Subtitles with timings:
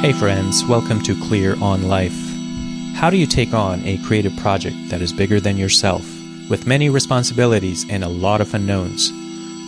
[0.00, 2.16] Hey, friends, welcome to Clear on Life.
[2.94, 6.02] How do you take on a creative project that is bigger than yourself,
[6.48, 9.10] with many responsibilities and a lot of unknowns?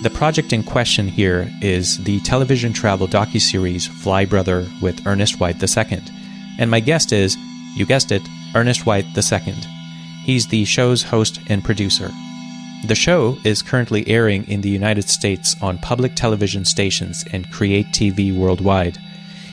[0.04, 5.61] The project in question here is the television travel docuseries Fly Brother with Ernest White
[5.61, 6.00] II.
[6.60, 7.36] And my guest is,
[7.74, 8.22] you guessed it,
[8.54, 9.54] Ernest White II.
[10.22, 12.08] He's the show's host and producer.
[12.86, 17.86] The show is currently airing in the United States on public television stations and Create
[17.86, 18.96] TV worldwide.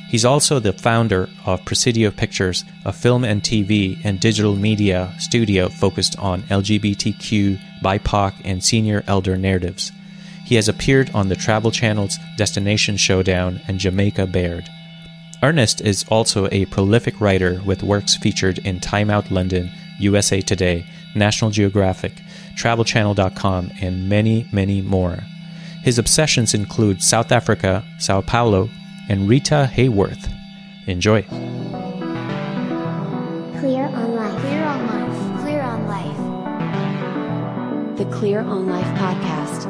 [0.07, 5.67] He's also the founder of Presidio Pictures, a film and TV and digital media studio
[5.67, 9.91] focused on LGBTQ, BIPOC, and senior elder narratives.
[10.45, 14.69] He has appeared on the Travel Channel's Destination Showdown and Jamaica Baird.
[15.43, 20.85] Ernest is also a prolific writer with works featured in Time Out London, USA Today,
[21.15, 22.13] National Geographic,
[22.55, 25.19] TravelChannel.com, and many, many more.
[25.83, 28.69] His obsessions include South Africa, Sao Paulo,
[29.09, 30.29] and Rita Hayworth.
[30.87, 31.23] Enjoy.
[33.59, 34.41] Clear on life.
[34.41, 35.41] Clear on Life.
[35.41, 36.17] Clear on Life.
[37.97, 39.63] The Clear on Life podcast.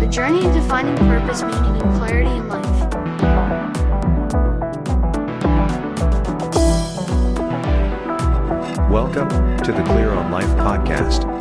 [0.00, 2.64] The journey to finding purpose, meaning, and clarity in life.
[8.90, 9.28] Welcome
[9.58, 11.33] to the Clear on Life podcast.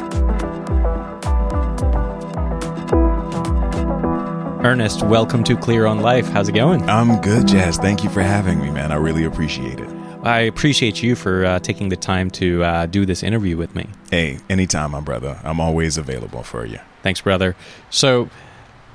[4.66, 6.25] Ernest, welcome to Clear on Life.
[6.28, 6.89] How's it going?
[6.89, 7.78] I'm good, Jazz.
[7.78, 8.94] Thank you for having me, man.
[8.94, 9.89] I really appreciate it.
[10.23, 13.89] I appreciate you for uh, taking the time to uh, do this interview with me.
[14.09, 15.38] Hey, anytime, my brother.
[15.44, 16.80] I'm always available for you.
[17.02, 17.58] Thanks, brother.
[17.89, 18.30] So,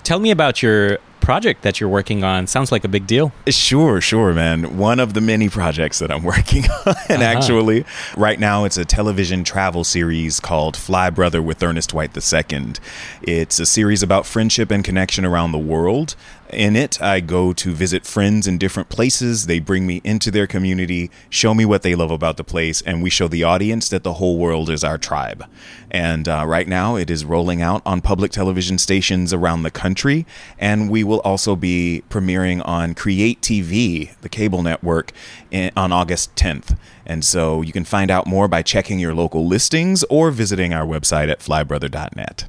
[0.04, 2.46] tell me about your project that you're working on.
[2.46, 3.32] Sounds like a big deal.
[3.48, 4.78] Sure, sure, man.
[4.78, 7.22] One of the many projects that I'm working on, Uh-huh.
[7.22, 7.84] actually.
[8.16, 12.72] Right now, it's a television travel series called Fly Brother with Ernest White II.
[13.20, 16.16] It's a series about friendship and connection around the world.
[16.50, 19.46] In it, I go to visit friends in different places.
[19.46, 23.02] They bring me into their community, show me what they love about the place, and
[23.02, 25.44] we show the audience that the whole world is our tribe.
[25.90, 30.24] And uh, right now, it is rolling out on public television stations around the country.
[30.58, 35.12] And we will also be premiering on Create TV, the cable network,
[35.50, 36.78] in, on August 10th.
[37.04, 40.86] And so you can find out more by checking your local listings or visiting our
[40.86, 42.46] website at flybrother.net.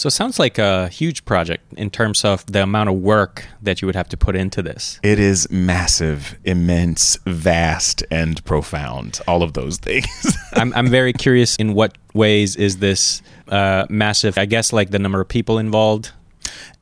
[0.00, 3.82] So, it sounds like a huge project in terms of the amount of work that
[3.82, 4.98] you would have to put into this.
[5.02, 9.20] It is massive, immense, vast, and profound.
[9.28, 10.08] All of those things.
[10.54, 14.98] I'm, I'm very curious in what ways is this uh, massive, I guess, like the
[14.98, 16.12] number of people involved?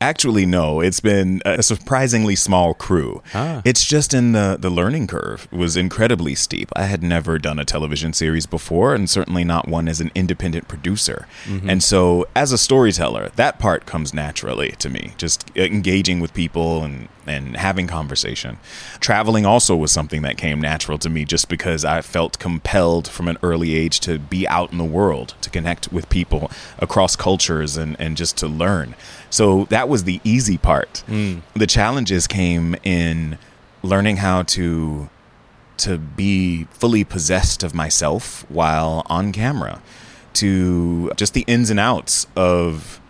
[0.01, 0.81] Actually, no.
[0.81, 3.21] It's been a surprisingly small crew.
[3.35, 3.63] Ah.
[3.65, 6.71] It's just in the the learning curve was incredibly steep.
[6.77, 10.69] I had never done a television series before, and certainly not one as an independent
[10.69, 11.27] producer.
[11.67, 15.15] And so, as a storyteller, that part comes naturally to me.
[15.17, 18.57] Just engaging with people and and having conversation.
[19.01, 23.29] Traveling also was something that came natural to me, just because I felt compelled from
[23.29, 27.77] an early age to be out in the world, to connect with people across cultures,
[27.77, 28.95] and and just to learn.
[29.31, 31.03] So that was the easy part.
[31.55, 33.39] The challenges came in
[33.83, 35.09] learning how to
[35.79, 39.81] to be fully possessed of myself while on camera,
[40.35, 43.01] to just the ins and outs of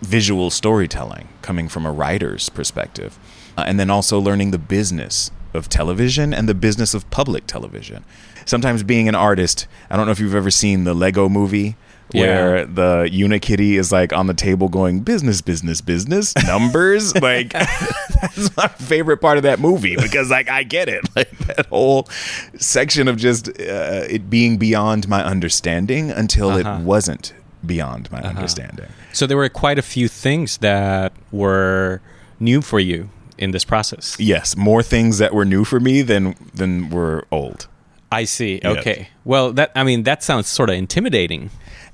[0.00, 3.18] visual storytelling coming from a writer's perspective,
[3.58, 8.04] uh, and then also learning the business of television and the business of public television.
[8.46, 11.76] Sometimes being an artist, I don't know if you've ever seen the Lego movie
[12.12, 12.64] where Yeah.
[12.64, 17.14] the Unikitty is like on the table going business, business, business, numbers.
[17.22, 17.52] like
[18.20, 21.02] that's my favorite part of that movie because like I get it.
[21.16, 22.08] Like that whole
[22.56, 26.78] section of just uh, it being beyond my understanding until Uh-huh.
[26.78, 28.86] it wasn't beyond my understanding.
[29.12, 32.00] So, there were quite a few things that were
[32.40, 34.16] new for you in this process.
[34.18, 37.68] Yes, more things that were new for me than than were old.
[38.10, 38.60] I see.
[38.62, 38.78] Yes.
[38.78, 39.08] Okay.
[39.24, 41.50] Well, that I mean, that sounds sort of intimidating.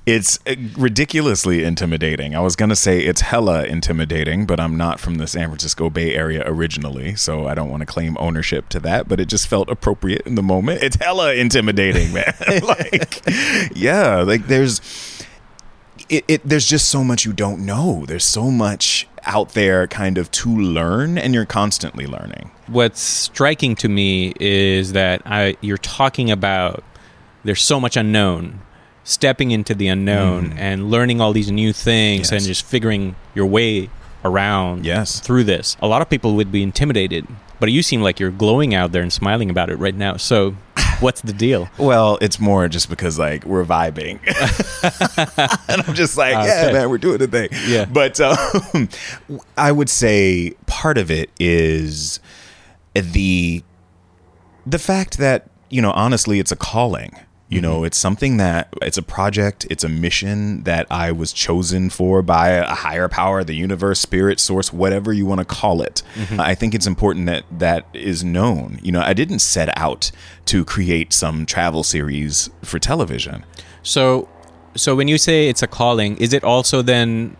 [0.09, 2.35] It's uh, ridiculously intimidating.
[2.35, 5.89] I was going to say it's hella intimidating, but I'm not from the San Francisco
[5.89, 9.47] Bay Area originally, so I don't want to claim ownership to that, but it just
[9.47, 10.81] felt appropriate in the moment.
[10.81, 12.33] It's hella intimidating, man.
[12.63, 13.21] like
[13.75, 14.81] yeah, like there's
[16.09, 18.05] it, it there's just so much you don't know.
[18.07, 22.51] There's so much out there kind of to learn and you're constantly learning.
[22.67, 26.83] What's striking to me is that I, you're talking about
[27.43, 28.61] there's so much unknown,
[29.09, 32.31] stepping into the unknown and learning all these new things Mm.
[32.31, 32.41] Yes.
[32.41, 33.89] and just figuring your way
[34.23, 35.19] around Yes.
[35.19, 35.75] through this.
[35.81, 37.25] A lot of people would be intimidated,
[37.59, 40.17] but you seem like you're glowing out there and smiling about it right now.
[40.17, 40.55] So
[40.99, 41.69] What's the deal?
[41.77, 44.19] Well, it's more just because like we're vibing,
[45.69, 46.73] and I'm just like, yeah, Okay.
[46.73, 47.47] man, we're doing the thing.
[47.67, 47.85] Yeah.
[47.85, 48.89] But um,
[49.57, 52.19] I would say part of it is
[52.93, 53.63] the
[54.67, 57.15] the fact that you know honestly, it's a calling.
[57.49, 57.85] You know, mm-hmm.
[57.85, 62.49] it's something that it's a project, it's a mission that I was chosen for by
[62.49, 66.03] a higher power, the universe, spirit, source, whatever you want to call it.
[66.13, 66.39] Mm-hmm.
[66.39, 68.79] I think it's important that that is known.
[68.83, 70.11] You know, I didn't set out
[70.45, 73.43] to create some travel series for television.
[73.81, 74.29] So,
[74.75, 77.35] so when you say it's a calling, is it also then?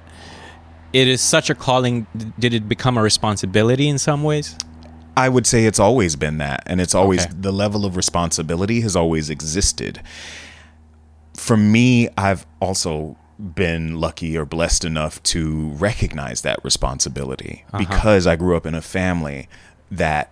[0.91, 2.07] It is such a calling.
[2.39, 4.55] Did it become a responsibility in some ways?
[5.19, 7.33] I would say it's always been that, and it's always Okay.
[7.38, 10.01] the level of responsibility has always existed.
[11.36, 17.77] For me, I've also been lucky or blessed enough to recognize that responsibility uh-huh.
[17.80, 19.48] because I grew up in a family
[19.92, 20.31] that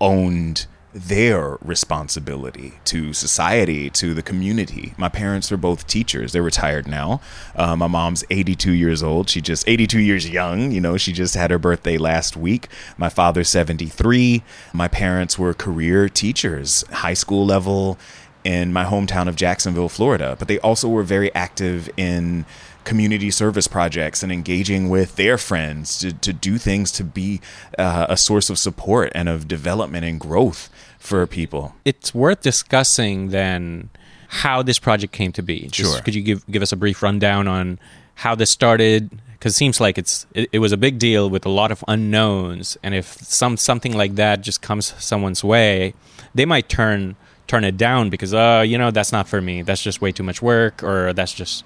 [0.00, 4.94] owned their responsibility to society, to the community.
[4.96, 6.32] My parents are both teachers.
[6.32, 7.20] They're retired now.
[7.56, 9.30] Uh, my mom's 82 years old.
[9.30, 10.70] She just 82 years young.
[10.70, 12.68] You know, she just had her birthday last week.
[12.98, 14.42] My father's 73.
[14.72, 17.98] My parents were career teachers, high school level
[18.44, 20.36] in my hometown of Jacksonville, Florida.
[20.38, 22.44] But they also were very active in
[22.84, 27.40] community service projects and engaging with their friends to, to do things to be
[27.78, 30.68] uh, a source of support and of development and growth
[30.98, 31.74] for people.
[31.84, 33.90] It's worth discussing then
[34.28, 35.68] how this project came to be.
[35.68, 36.02] Just, Sure.
[36.02, 37.78] Could you give give us a brief rundown on
[38.16, 39.10] how this started?
[39.32, 41.84] Because it seems like it's it, it was a big deal with a lot of
[41.88, 45.94] unknowns, and if some something like that just comes someone's way,
[46.34, 47.16] they might turn
[47.52, 49.62] turn it down because uh you know that's not for me.
[49.62, 51.64] That's just way too much work, or that's just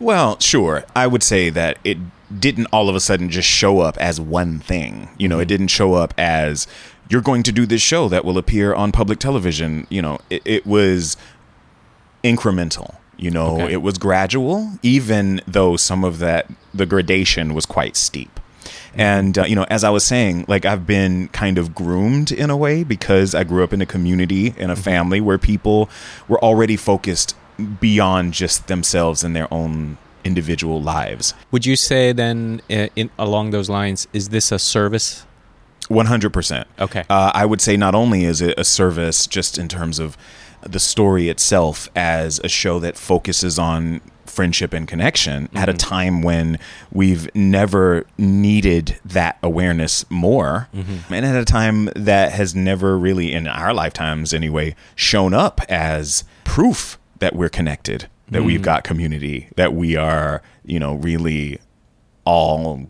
[0.00, 0.84] Well, sure.
[1.02, 1.98] I would say that it
[2.46, 4.92] didn't all of a sudden just show up as one thing.
[5.18, 6.66] You know, it didn't show up as
[7.10, 9.86] you're going to do this show that will appear on public television.
[9.90, 11.16] You know, it, it was
[12.24, 12.96] incremental.
[13.18, 13.72] You know, Okay.
[13.74, 18.40] it was gradual, even though some of that, the gradation was quite steep.
[18.96, 22.50] And, uh, you know, as I was saying, like I've been kind of groomed in
[22.50, 25.90] a way because I grew up in a community, in a family where people
[26.28, 27.36] were already focused
[27.80, 31.34] beyond just themselves and their own individual lives.
[31.52, 35.24] Would you say then, uh, in, along those lines, is this a service?
[35.88, 36.64] 100%.
[36.80, 37.04] Okay.
[37.08, 40.16] Uh, I would say not only is it a service just in terms of
[40.70, 45.76] the story itself as a show that focuses on friendship and connection at a mm-hmm.
[45.78, 46.58] time when
[46.92, 50.68] we've never needed that awareness more.
[50.74, 51.14] Mm-hmm.
[51.14, 56.24] And at a time that has never really in our lifetimes anyway shown up as
[56.44, 58.64] proof that we're connected that we've mm.
[58.64, 61.60] got community that we are you know really
[62.24, 62.88] all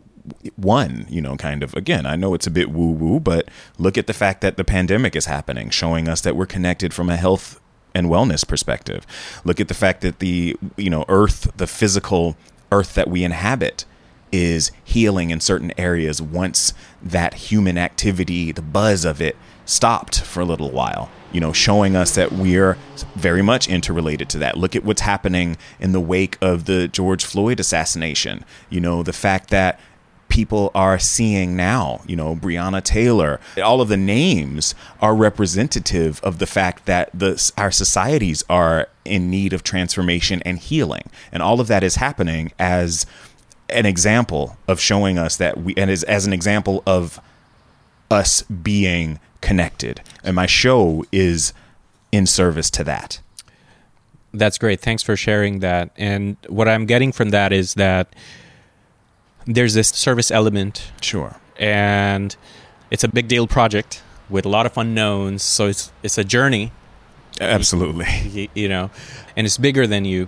[0.55, 1.73] one, you know, kind of.
[1.75, 4.63] Again, I know it's a bit woo woo, but look at the fact that the
[4.63, 7.59] pandemic is happening, showing us that we're connected from a health
[7.97, 9.05] and wellness perspective.
[9.43, 12.37] Look at the fact that the, you know, earth, the physical
[12.71, 13.85] earth that we inhabit,
[14.31, 20.41] is healing in certain areas once that human activity, the buzz of it, stopped for
[20.41, 21.09] a little while.
[21.31, 22.77] You know, showing us that we're
[23.15, 24.57] very much interrelated to that.
[24.57, 28.45] Look at what's happening in the wake of the George Floyd assassination.
[28.69, 29.79] You know, the fact that
[30.29, 32.01] people are seeing now.
[32.07, 37.51] You know, Breonna Taylor, all of the names are representative of the fact that the
[37.57, 42.51] our societies are in need of transformation and healing, and all of that is happening
[42.59, 43.05] as
[43.69, 47.19] an example of showing us that we, and as as an example of
[48.09, 50.01] us being connected.
[50.23, 51.53] And my show is
[52.11, 53.19] in service to that.
[54.33, 54.81] That's great.
[54.81, 55.91] Thanks for sharing that.
[55.97, 58.13] And what I'm getting from that is that
[59.47, 61.37] there's this service element, Sure.
[61.57, 62.35] and
[62.91, 65.41] it's a big deal project with a lot of unknowns.
[65.43, 66.71] So it's it's a journey,
[67.39, 68.05] Absolutely.
[68.35, 68.89] y- you know,
[69.35, 70.27] and it's bigger than you.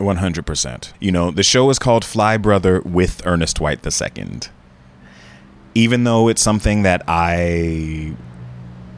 [0.00, 0.92] 100%.
[0.98, 4.40] You know, the show is called Fly Brother with Ernest White II.
[5.74, 8.14] Even though it's something that I,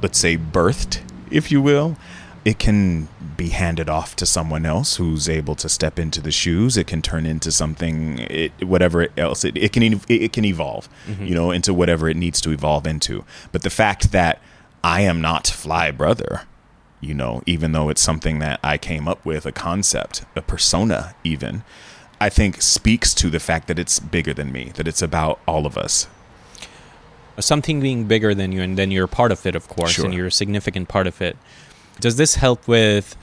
[0.02, 1.00] let's say, birthed,
[1.30, 1.96] if you will,
[2.44, 6.76] it can be handed off to someone else who's able to step into the shoes.
[6.76, 9.44] It can turn into something, it, whatever else.
[9.44, 11.24] It, it can ev- it can evolve, mm-hmm.
[11.24, 13.24] you know, into whatever it needs to evolve into.
[13.50, 14.40] But the fact that
[14.82, 16.42] I am not Fly Brother,
[17.00, 21.14] you know, even though it's something that I came up with, a concept, a persona,
[21.24, 21.62] even,
[22.20, 25.66] I think speaks to the fact that it's bigger than me, that it's about all
[25.66, 26.06] of us.
[27.40, 30.04] Something being bigger than you, and then you're a part of it, of course, Sure.
[30.04, 31.36] and you're a significant part of it.
[32.00, 33.16] Does this help with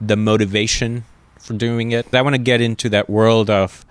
[0.00, 1.04] the motivation
[1.40, 2.14] for doing it?
[2.14, 3.84] I want to get into that world of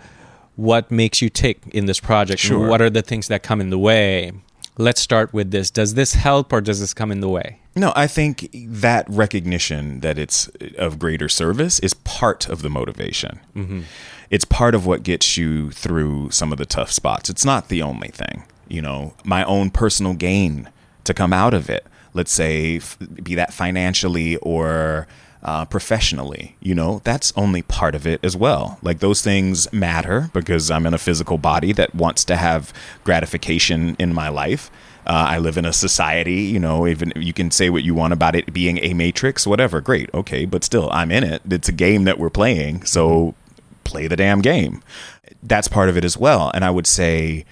[0.55, 2.41] what makes you tick in this project.
[2.41, 2.67] Sure.
[2.67, 4.33] What are the things that come in the way?
[4.77, 5.69] let's start with this.
[5.71, 7.59] Does this help or does this come in the way?
[7.75, 13.39] No, I think that recognition that it's of greater service is part of the motivation.
[13.55, 13.81] Mm-hmm.
[14.29, 17.29] It's part of what gets you through some of the tough spots.
[17.29, 18.43] It's not the only thing.
[18.67, 20.69] You know, my own personal gain
[21.05, 21.85] to come out of it,
[22.17, 25.07] let's say, f- be that financially or
[25.43, 28.79] uh, professionally, you know, that's only part of it as well.
[28.81, 33.95] Like those things matter because I'm in a physical body that wants to have gratification
[33.97, 34.69] in my life.
[35.05, 38.11] Uh, I live in a society, you know, even you can say what you want
[38.11, 41.41] about it being a matrix, whatever, great, okay, but still, I'm in it.
[41.49, 43.33] It's a game that we're playing, so
[43.85, 44.83] play the damn game.
[45.41, 46.51] That's part of it as well.
[46.53, 47.45] And I would say,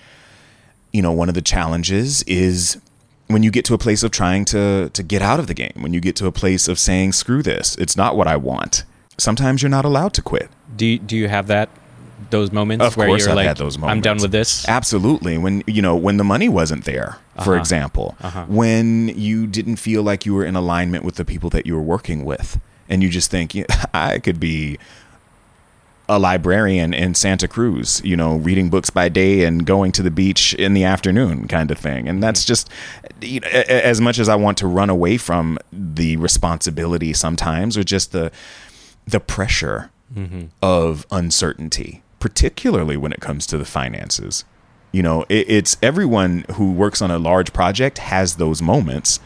[0.92, 2.82] you know, one of the challenges is
[3.28, 5.74] when you get to a place of trying to to get out of the game,
[5.80, 8.84] when you get to a place of saying, screw this, it's not what I want.
[9.18, 10.50] Sometimes you're not allowed to quit.
[10.76, 11.70] Do you, do you have that
[12.32, 13.92] those moments Of where course, you're I've like, had those moments.
[13.96, 14.68] I'm done with this?
[14.68, 15.38] Absolutely.
[15.38, 17.60] When you know when the money wasn't there, for Uh-huh.
[17.60, 18.46] example, Uh-huh.
[18.48, 21.82] when you didn't feel like you were in alignment with the people that you were
[21.82, 24.78] working with, and you just think, "Yeah, I could be
[26.08, 30.12] a librarian in Santa Cruz, you know, reading books by day and going to the
[30.12, 32.08] beach in the afternoon, kind of thing.
[32.08, 32.48] And that's mm-hmm.
[32.48, 32.70] just,
[33.22, 37.84] you know, as much as I want to run away from the responsibility sometimes, or
[37.84, 38.32] just the
[39.08, 40.46] the pressure mm-hmm.
[40.62, 44.46] of uncertainty, particularly when it comes to the finances.
[44.92, 49.20] You know, it, it's everyone who works on a large project has those moments,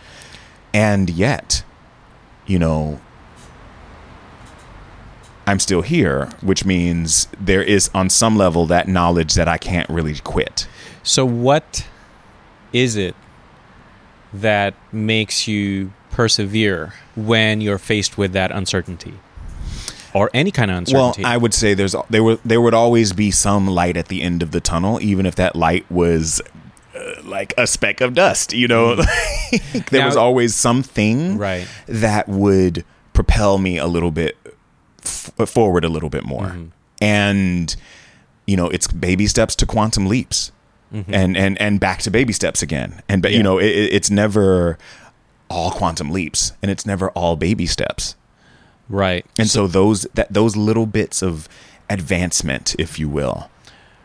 [0.74, 1.64] and yet,
[2.46, 3.00] you know,
[5.50, 9.90] I'm still here, which means there is on some level that knowledge that I can't
[9.90, 10.68] really quit.
[11.04, 11.88] So, what
[12.72, 13.16] is it
[14.34, 19.16] that makes you persevere when you're faced with that uncertainty
[20.14, 21.24] or any kind of uncertainty.
[21.24, 21.32] Well?
[21.32, 24.44] I would say there's there would there would always be some light at the end
[24.44, 26.42] of the tunnel, even if that light was
[26.96, 28.54] uh, like a speck of dust.
[28.54, 28.94] You know,
[29.74, 31.68] Like, there Now- was always something Right.
[31.88, 34.38] that would propel me a little bit
[35.04, 36.66] f- forward, a little bit more, Mm-hmm.
[37.02, 37.76] and
[38.48, 40.52] you know, it's baby steps to quantum leaps,
[40.92, 43.34] and and and back to baby steps again, and but Mm-hmm.
[43.34, 43.38] Yeah.
[43.38, 44.78] you know, it, it- it's never
[45.50, 48.16] all quantum leaps, and it's never all baby steps.
[48.88, 49.26] right.
[49.38, 51.48] And so those that those little bits of
[51.90, 53.50] advancement, if you will,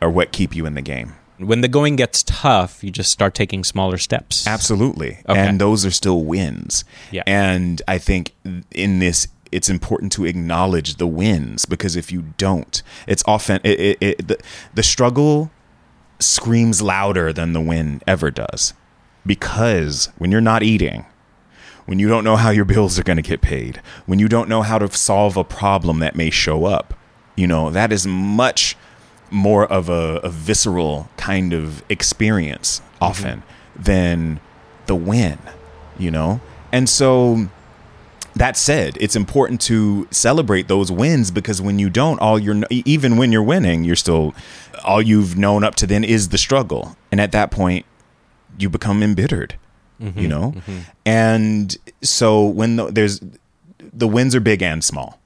[0.02, 1.14] are what keep you in the game.
[1.38, 4.46] when the going gets tough, you just start taking smaller steps.
[4.46, 5.18] Absolutely.
[5.28, 5.38] Okay.
[5.38, 6.84] And those are still wins.
[7.10, 7.22] Yeah.
[7.26, 8.32] And I think
[8.72, 13.80] in this it's important to acknowledge the wins because if you don't, it's often it,
[13.80, 14.38] it, it the,
[14.74, 15.50] the struggle
[16.18, 18.74] screams louder than the win ever does.
[19.24, 21.06] Because when you're not eating,
[21.86, 24.48] when you don't know how your bills are going to get paid, when you don't
[24.48, 26.94] know how to solve a problem that may show up,
[27.36, 28.76] you know, that is much
[29.30, 33.82] more of a, a visceral kind of experience often mm-hmm.
[33.82, 34.40] than
[34.86, 35.38] the win,
[35.98, 36.40] you know?
[36.72, 37.48] And so
[38.36, 43.16] that said, it's important to celebrate those wins because when you don't, all you're even
[43.16, 44.34] when you're winning, you're still
[44.84, 47.86] all you've known up to then is the struggle, and at that point,
[48.58, 49.56] you become embittered,
[50.00, 50.52] mm-hmm, you know.
[50.56, 50.78] Mm-hmm.
[51.06, 53.20] And so when the, there's
[53.78, 55.20] the wins are big and small,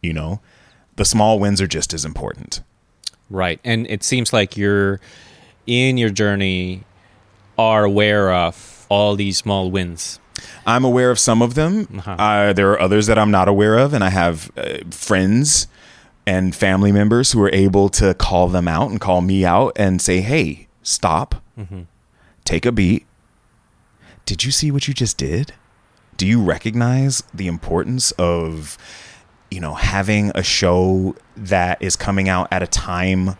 [0.00, 0.40] you know,
[0.96, 2.60] the small wins are just as important.
[3.28, 3.60] Right.
[3.64, 5.00] And it seems like you're
[5.66, 6.84] in your journey
[7.58, 10.20] are aware of all these small wins.
[10.66, 11.88] I'm aware of some of them.
[11.98, 12.10] Uh-huh.
[12.12, 15.66] Uh, there are others that I'm not aware of, and I have uh, friends
[16.26, 20.00] and family members who are able to call them out and call me out and
[20.00, 21.82] say, "Hey, stop, Mm-hmm.
[22.44, 23.04] take a beat.
[24.24, 25.52] Did you see what you just did?
[26.16, 28.78] Do you recognize the importance of,
[29.50, 33.36] you know, having a show that is coming out at a time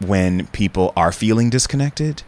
[0.00, 2.22] when people are feeling disconnected?"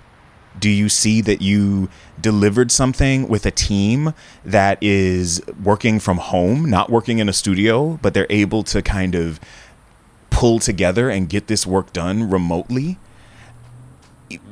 [0.58, 1.88] Do you see that you
[2.20, 7.98] delivered something with a team that is working from home, not working in a studio,
[8.02, 9.40] but they're able to kind of
[10.30, 12.98] pull together and get this work done remotely?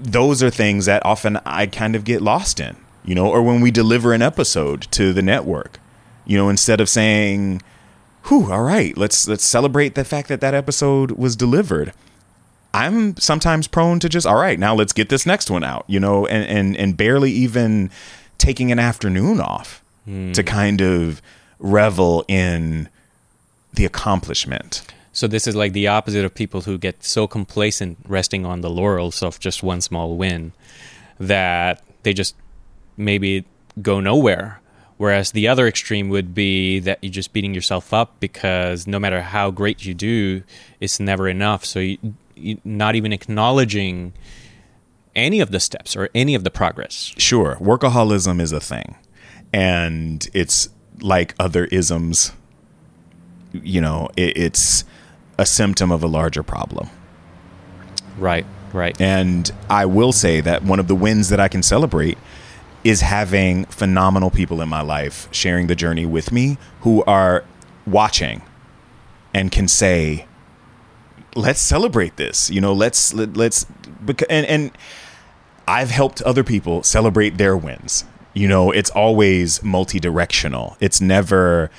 [0.00, 3.60] Those are things that often I kind of get lost in, you know, or when
[3.60, 5.78] we deliver an episode to the network,
[6.26, 7.62] you know, instead of saying,
[8.24, 11.92] "Whew, all right, let's let's celebrate the fact that that episode was delivered."
[12.74, 16.00] I'm sometimes prone to just all right now let's get this next one out you
[16.00, 17.90] know and and and barely even
[18.38, 20.32] taking an afternoon off to hmm.
[20.42, 21.22] kind of
[21.58, 22.88] revel in
[23.74, 28.46] the accomplishment So this is like the opposite of people who get so complacent resting
[28.46, 30.52] on the laurels of just one small win
[31.20, 32.34] that they just
[32.96, 33.44] maybe
[33.80, 34.60] go nowhere.
[34.96, 39.20] Whereas the other extreme would be that you're just beating yourself up because no matter
[39.20, 40.44] how great you do,
[40.80, 41.64] it's never enough.
[41.64, 41.98] So you
[42.64, 44.12] not even acknowledging
[45.14, 47.12] any of the steps or any of the progress.
[47.18, 48.96] Sure, workaholism is a thing,
[49.52, 50.68] and it's
[51.00, 52.32] like other isms.
[53.52, 54.84] You know, it, it's
[55.38, 56.88] a symptom of a larger problem.
[58.18, 58.98] Right, right.
[59.00, 62.18] And I will say that one of the wins that I can celebrate
[62.84, 67.44] is having phenomenal people in my life sharing the journey with me who are
[67.86, 68.42] watching
[69.32, 70.26] and can say,
[71.34, 72.50] let's celebrate this.
[72.50, 73.66] You know, let's, let, let's,
[74.04, 74.70] beca- and, and
[75.66, 78.04] I've helped other people celebrate their wins.
[78.34, 80.76] You know, it's always multi directional.
[80.80, 81.70] It's never,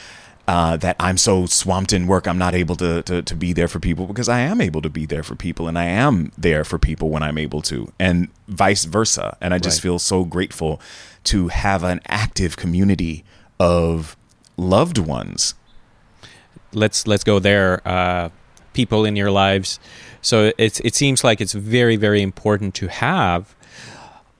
[0.47, 3.67] uh, that I'm so swamped in work, I'm not able to, to to be there
[3.69, 6.63] for people because I am able to be there for people, and I am there
[6.65, 9.37] for people when I'm able to, and vice versa.
[9.39, 9.83] And I just Right.
[9.83, 10.81] feel so grateful
[11.25, 13.23] to have an active community
[13.57, 14.17] of
[14.57, 15.55] loved ones.
[16.73, 17.81] let's let's go there.
[17.87, 18.29] Uh,
[18.73, 19.79] people in your lives.
[20.21, 23.55] So it's it seems like it's very very important to have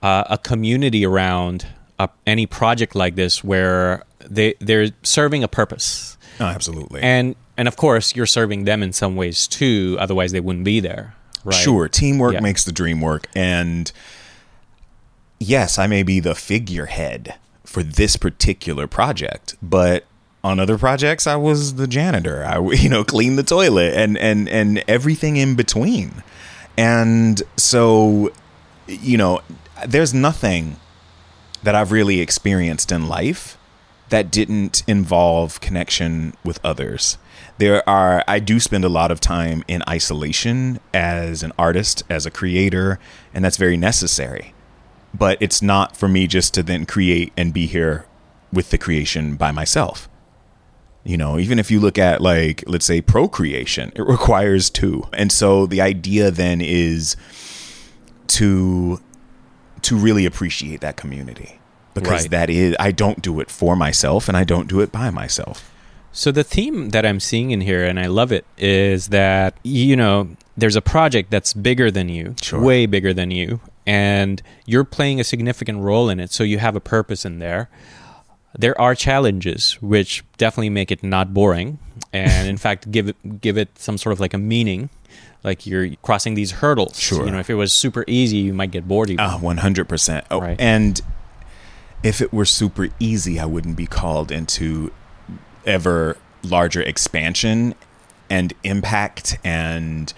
[0.02, 1.66] uh, a community around
[1.98, 7.00] uh, any project like this where they they're serving a purpose, Oh, absolutely.
[7.02, 9.96] and and of course you're serving them in some ways too.
[10.00, 11.14] Otherwise they wouldn't be there.
[11.44, 11.54] Right.
[11.54, 12.40] Sure, teamwork Yeah.
[12.40, 13.28] makes the dream work.
[13.36, 13.92] And
[15.38, 20.04] yes, I may be the figurehead for this particular project, but
[20.44, 22.44] on other projects, I was the janitor.
[22.44, 26.22] I, you know, cleaned the toilet and and and everything in between.
[26.76, 28.32] And so,
[28.86, 29.40] you know,
[29.86, 30.76] there's nothing
[31.62, 33.56] that I've really experienced in life
[34.10, 37.16] that didn't involve connection with others.
[37.56, 42.26] There are, I do spend a lot of time in isolation as an artist, as
[42.26, 42.98] a creator,
[43.32, 44.52] and that's very necessary.
[45.14, 48.06] But it's not for me just to then create and be here
[48.52, 50.08] with the creation by myself.
[51.04, 55.04] You know, even if you look at like, let's say procreation, it requires two.
[55.12, 57.14] And so the idea then is
[58.28, 59.00] to
[59.82, 61.60] to really appreciate that community
[61.92, 62.30] because Right.
[62.30, 65.70] that is I don't do it for myself and I don't do it by myself.
[66.10, 69.96] So the theme that I'm seeing in here, and I love it, is that you
[69.96, 72.60] know there's a project that's bigger than you, Sure.
[72.62, 76.32] way bigger than you, and you're playing a significant role in it.
[76.32, 77.68] So you have a purpose in there.
[78.58, 81.78] There are challenges which definitely make it not boring,
[82.12, 84.90] and in fact give it give it some sort of like a meaning.
[85.42, 86.98] Like you're crossing these hurdles.
[86.98, 87.24] Sure.
[87.26, 89.10] You know, if it was super easy, you might get bored.
[89.10, 89.22] Even.
[89.24, 90.24] Ah, 100%.
[90.30, 90.56] Oh, Right.
[90.58, 91.00] and
[92.02, 94.90] if it were super easy, I wouldn't be called into
[95.66, 97.74] ever larger expansion
[98.30, 100.14] and impact and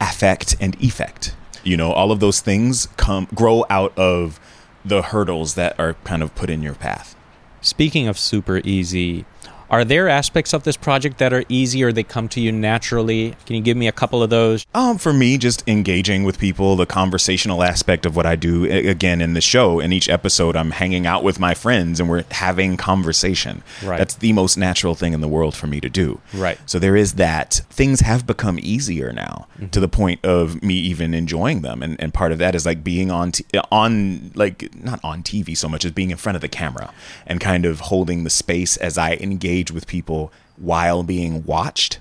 [0.00, 1.34] affect and effect.
[1.64, 4.38] You know, all of those things come grow out of
[4.84, 7.14] the hurdles that are kind of put in your path.
[7.60, 9.24] Speaking of super easy,
[9.70, 13.36] are there aspects of this project that are easy or they come to you naturally?
[13.46, 14.66] Can you give me a couple of those?
[14.74, 18.64] Um, for me, just engaging with people, the conversational aspect of what I do.
[18.64, 22.24] Again, in the show, in each episode, I'm hanging out with my friends and we're
[22.30, 23.62] having conversation.
[23.84, 23.98] Right.
[23.98, 26.20] That's the most natural thing in the world for me to do.
[26.32, 26.58] Right.
[26.66, 27.60] So there is that.
[27.70, 32.14] Things have become easier now to the point of me even enjoying them, and and
[32.14, 35.84] part of that is like being on t- on like not on TV so much
[35.84, 36.92] as being in front of the camera
[37.26, 41.98] and kind of holding the space as I engage with people while being watched.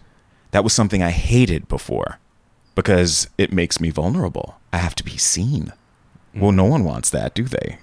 [0.51, 2.19] That was something I hated before
[2.75, 4.55] because it makes me vulnerable.
[4.71, 5.73] I have to be seen.
[6.33, 7.79] Well, no one wants that, do they?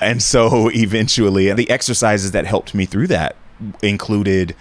[0.00, 3.36] And so eventually, the exercises that helped me through that
[3.82, 4.54] included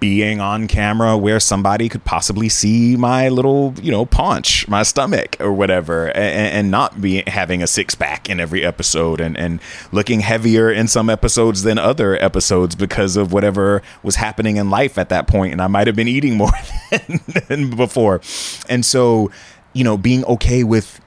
[0.00, 5.36] being on camera where somebody could possibly see my little, you know, paunch, my stomach
[5.40, 9.60] or whatever, and, and not be having a six pack in every episode and, and
[9.92, 14.96] looking heavier in some episodes than other episodes because of whatever was happening in life
[14.96, 16.52] at that point, And I might have been eating more
[16.90, 18.22] than, than before.
[18.70, 19.30] And so,
[19.74, 20.98] you know, being okay with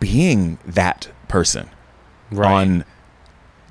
[0.00, 1.70] being that person
[2.32, 2.84] on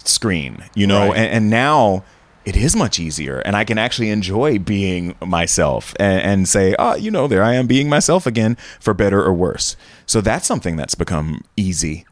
[0.06, 1.18] screen, you know, Right.
[1.18, 2.04] and, and now
[2.46, 6.96] it is much easier and I can actually enjoy being myself and, and say, oh,
[6.96, 9.76] you know, there I am being myself again for better or worse.
[10.06, 12.06] So that's something that's become easy.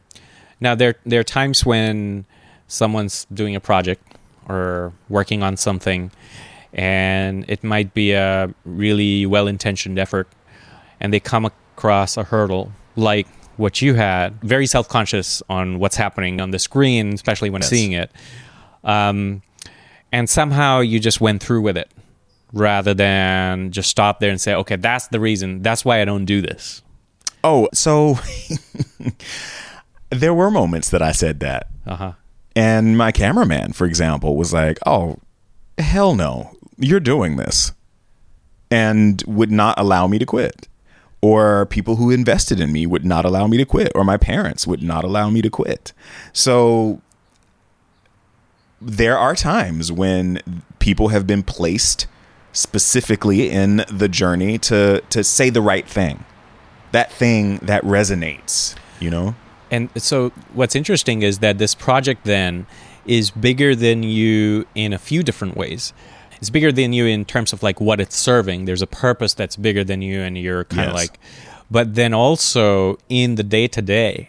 [0.60, 2.24] Now there there are times when
[2.66, 4.02] someone's doing a project
[4.48, 6.10] or working on something
[6.72, 10.26] and it might be a really well-intentioned effort
[11.00, 16.40] and they come across a hurdle like what you had very self-conscious on what's happening
[16.40, 17.70] on the screen especially when Yes.
[17.70, 18.10] seeing it
[18.82, 19.42] um,
[20.14, 21.90] and somehow you just went through with it
[22.52, 26.24] rather than just stop there and say okay that's the reason that's why i don't
[26.24, 26.80] do this
[27.46, 28.16] Oh, so
[30.10, 31.66] there were moments that I said that.
[31.86, 32.12] uh-huh
[32.56, 35.18] And my cameraman, for example, was like, oh,
[35.76, 37.72] hell no, you're doing this.
[38.70, 40.68] And would not allow me to quit.
[41.20, 44.66] or people who invested in me would not allow me to quit, or my parents
[44.66, 45.92] would not allow me to quit.
[46.32, 47.00] So
[48.86, 50.40] there are times when
[50.78, 52.06] people have been placed
[52.52, 56.24] specifically in the journey to to say the right thing
[56.92, 59.34] that thing that resonates you know
[59.70, 62.66] And so, what's interesting is that this project then
[63.06, 65.92] is bigger than you in a few different ways.
[66.38, 68.66] It's bigger than you in terms of like what it's serving.
[68.66, 71.02] There's a purpose that's bigger than you, and you're kind of Yes.
[71.02, 71.18] like,
[71.70, 74.28] but then also in the day to day,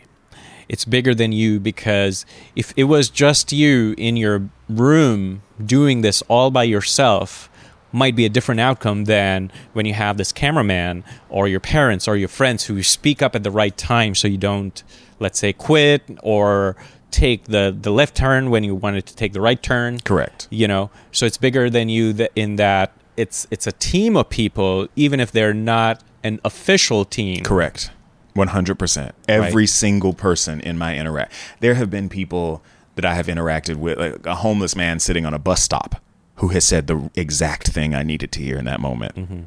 [0.68, 2.26] it's bigger than you because
[2.56, 7.50] if it was just you in your room doing this all by yourself,
[7.96, 12.18] might be a different outcome than when you have this cameraman or your parents or
[12.18, 14.84] your friends who speak up at the right time so you don't
[15.20, 16.76] let's say quit or
[17.10, 20.00] take the the left turn when you wanted to take the right turn.
[20.02, 20.48] Correct.
[20.52, 24.90] You know so it's bigger than you in that it's it's a team of people
[24.98, 27.44] even if they're not an official team.
[27.44, 27.92] Correct.
[28.36, 29.12] 100%.
[29.28, 31.34] Every single person in my interact.
[31.60, 32.62] There have been people
[32.96, 36.02] that I have interacted with, like a homeless man sitting on a bus stop
[36.38, 39.16] who has said the exact thing I needed to hear in that moment.
[39.16, 39.42] Mm-hmm.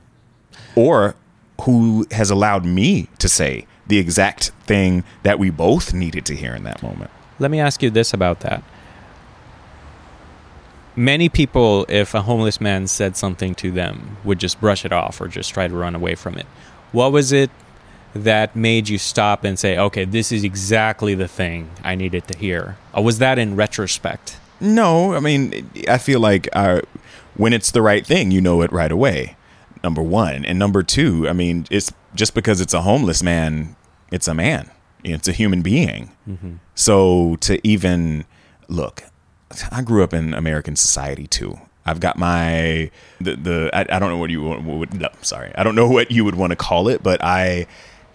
[0.75, 1.15] Or
[1.63, 6.55] who has allowed me to say the exact thing that we both needed to hear
[6.55, 7.11] in that moment.
[7.39, 8.63] Let me ask you this about that.
[10.95, 15.21] Many people, if a homeless man said something to them, would just brush it off
[15.21, 16.47] or just try to run away from it.
[16.93, 17.51] What was it
[18.15, 22.39] that made you stop and say, okay, this is exactly the thing I needed to
[22.39, 22.77] hear?
[22.93, 24.39] Or was that in retrospect?
[24.61, 26.81] No, I mean, I feel like uh,
[27.37, 29.37] when it's the right thing, you know it right away.
[29.85, 33.77] Number one, and number two, I mean, it's just because it's a homeless man,
[34.11, 34.71] it's a man.
[35.05, 36.11] It's a human being.
[36.75, 38.25] So to even
[38.67, 39.05] look,
[39.71, 41.59] I grew up in American society too.
[41.87, 42.91] I've got my
[43.21, 45.89] the the I, I don't know what you would, would no, sorry I don't know
[45.89, 47.67] what you would want to call it, but I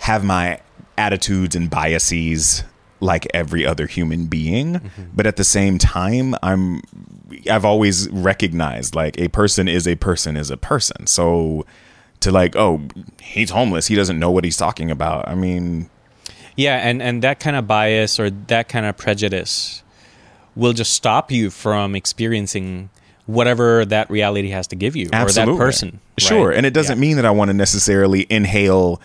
[0.03, 0.59] have my
[0.97, 2.63] attitudes and biases
[2.99, 4.75] like every other human being.
[4.75, 5.03] Mm-hmm.
[5.13, 6.81] But at the same time, I'm
[7.49, 11.07] I've always recognized like a person is a person is a person.
[11.07, 11.65] So
[12.19, 12.81] to like oh
[13.21, 15.27] he's homeless he doesn't know what he's talking about.
[15.27, 15.89] I mean
[16.55, 19.83] Yeah, and, and that kind of bias or that kind of prejudice
[20.55, 22.89] will just stop you from experiencing
[23.25, 25.99] whatever that reality has to give you or that person.
[26.17, 26.49] Sure.
[26.49, 26.57] right?
[26.57, 27.01] And it doesn't Yeah.
[27.07, 29.01] mean that I want to necessarily inhale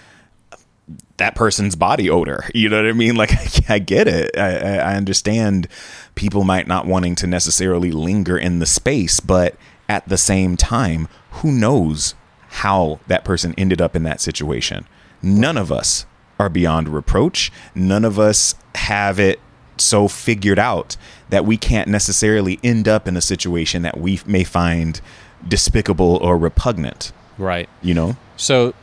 [1.18, 2.44] that person's body odor.
[2.54, 3.14] You know what I mean?
[3.16, 3.30] Like,
[3.70, 4.36] I get it.
[4.36, 5.68] I, I understand
[6.14, 9.54] people might not wanting to necessarily linger in the space, but
[9.88, 12.14] at the same time, who knows
[12.48, 14.86] how that person ended up in that situation?
[15.22, 16.06] None of us
[16.38, 17.52] are beyond reproach.
[17.74, 19.40] None of us have it
[19.76, 20.96] so figured out
[21.28, 25.00] that we can't necessarily end up in a situation that we may find
[25.46, 27.68] despicable or repugnant, Right.
[27.82, 28.16] you know?
[28.36, 28.74] So,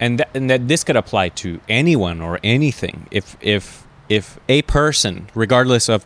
[0.00, 3.06] and that, and that this could apply to anyone or anything.
[3.10, 6.04] If if if a person, regardless of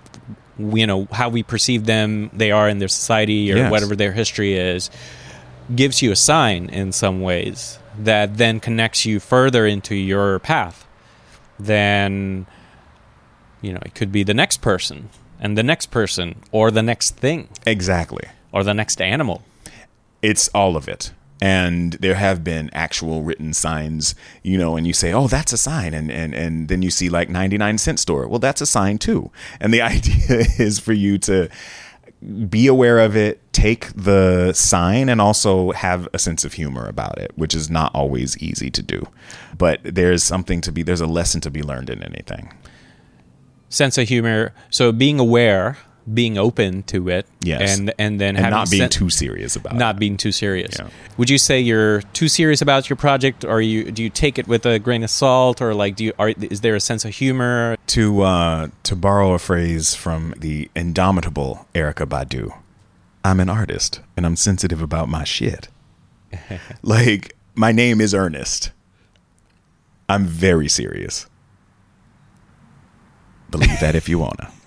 [0.58, 3.70] you know how we perceive them, they are in their society or Yes.
[3.70, 4.90] whatever their history is,
[5.74, 10.86] gives you a sign in some ways that then connects you further into your path,
[11.58, 12.46] then
[13.60, 15.08] you know it could be the next person
[15.40, 18.24] and the next person or the next thing Exactly.
[18.52, 19.42] or the next animal.
[20.22, 21.12] It's all of it.
[21.40, 25.56] And there have been actual written signs, you know, and you say, oh, that's a
[25.58, 25.94] sign.
[25.94, 28.26] And, and, and then you see like 99 cent store.
[28.26, 29.30] Well, that's a sign too.
[29.60, 31.48] And the idea is for you to
[32.48, 37.18] be aware of it, take the sign, and also have a sense of humor about
[37.18, 39.06] it, which is not always easy to do.
[39.56, 42.52] But there's something to be, there's a lesson to be learned in anything.
[43.68, 44.52] sense of humor.
[44.70, 45.76] So being aware,
[46.14, 47.78] being open to it, Yes.
[47.78, 49.76] and and then And not being sen- too serious about it.
[49.78, 50.76] not being too serious.
[50.78, 50.88] Yeah.
[51.16, 54.46] Would you say you're too serious about your project, or you do you take it
[54.48, 57.12] with a grain of salt, or like do you are is there a sense of
[57.14, 57.76] humor?
[57.88, 62.52] to uh, to borrow a phrase from the indomitable Erykah Badu,
[63.24, 65.68] I'm an artist and I'm sensitive about my shit.
[66.82, 68.70] like my name is Ernest.
[70.08, 71.26] I'm very serious.
[73.50, 74.50] Believe that if you wanna.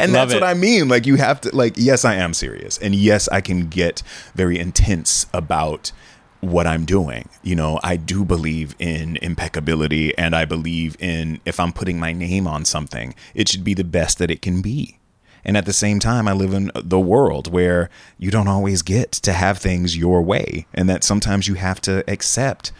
[0.00, 0.42] and Love that's what.
[0.42, 0.88] I mean.
[0.88, 2.78] Like you have to like yes, I am serious.
[2.78, 4.02] And yes, I can get
[4.34, 5.92] very intense about
[6.40, 7.28] what I'm doing.
[7.42, 12.12] You know, I do believe in impeccability and I believe in if I'm putting my
[12.12, 14.98] name on something, it should be the best that it can be.
[15.44, 19.12] And at the same time, I live in the world where you don't always get
[19.12, 22.70] to have things your way, and that sometimes you have to accept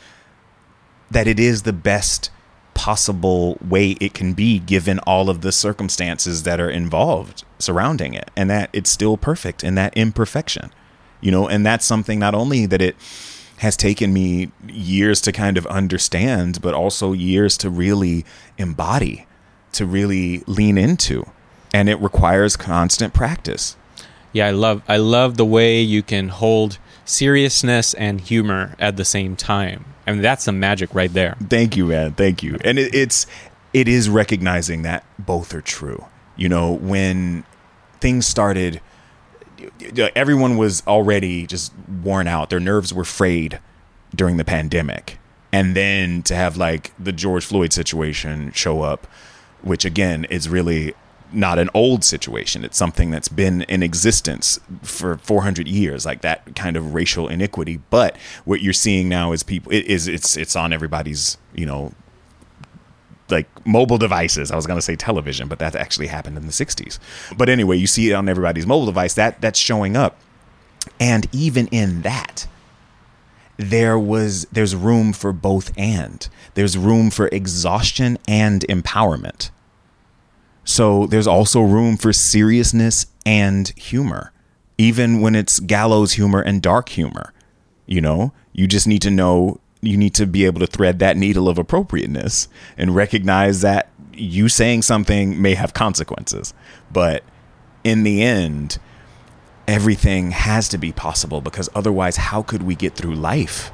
[1.11, 2.31] that it is the best
[2.75, 8.31] possible way it can be given all of the circumstances that are involved surrounding it
[8.37, 10.73] and that it's still perfect in that imperfection
[11.21, 12.97] you know and that's something not only that it
[13.63, 18.25] has taken me years to kind of understand, but also years to really
[18.59, 19.25] embody,
[19.71, 21.25] to really lean into.
[21.73, 23.77] And it requires constant practice.
[24.33, 26.79] Yeah, I love I love the way you can hold
[27.13, 29.85] seriousness and humor at the same time.
[30.07, 31.37] I mean, that's the magic right there.
[31.49, 32.13] Thank you, man.
[32.13, 32.59] Thank you.
[32.65, 33.27] And it, it's
[33.73, 36.05] it is recognizing that both are true.
[36.37, 37.45] You know, when
[38.01, 38.81] things started,
[40.17, 41.73] everyone was already just
[42.03, 42.51] worn out.
[42.51, 43.61] Their nerves were frayed
[44.15, 45.19] during the pandemic,
[45.53, 49.07] and then to have like the George Floyd situation show up,
[49.63, 50.95] which again is really
[51.33, 52.65] not an old situation.
[52.65, 57.81] It's something that's been in existence for 400 years, like that kind of racial iniquity.
[57.91, 61.93] But what you're seeing now is people it is it's it's on everybody's you know
[63.31, 64.51] like mobile devices.
[64.51, 66.99] I was going to say television, but that actually happened in the 60s.
[67.37, 69.15] But anyway, you see it on everybody's mobile device.
[69.15, 70.19] That that's showing up.
[71.01, 72.47] And even in that,
[73.57, 76.29] there was there's room for both and.
[76.55, 79.51] There's room for exhaustion and empowerment.
[80.65, 84.33] So there's also room for seriousness and humor,
[84.79, 87.33] even when it's gallows humor and dark humor.
[87.87, 91.17] You know, you just need to know, you need to be able to thread that
[91.17, 96.55] needle of appropriateness and recognize that you saying something may have consequences.
[96.93, 97.25] But
[97.83, 98.79] in the end,
[99.67, 103.73] everything has to be possible because otherwise, how could we get through life?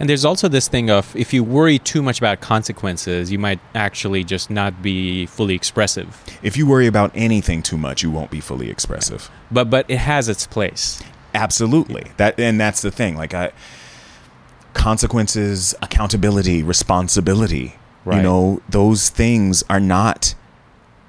[0.00, 3.60] And there's also this thing of if you worry too much about consequences, you might
[3.74, 6.20] actually just not be fully expressive.
[6.42, 9.30] If you worry about anything too much, you won't be fully expressive.
[9.50, 11.02] But but it has its place.
[11.32, 12.10] Absolutely.
[12.16, 13.16] That and that's the thing.
[13.16, 13.52] Like I
[14.72, 17.76] consequences, accountability, responsibility.
[18.04, 18.16] Right.
[18.16, 20.34] You know, those things are not